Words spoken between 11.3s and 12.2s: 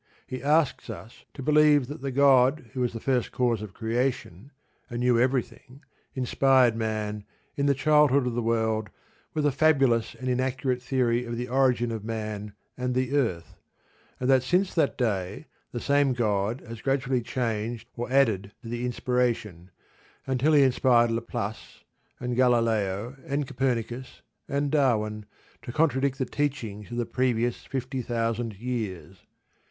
the origin of